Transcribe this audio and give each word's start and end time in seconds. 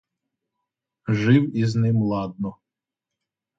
Жив 1.07 1.57
із 1.57 1.75
ним 1.75 2.01
ладно. 2.01 2.57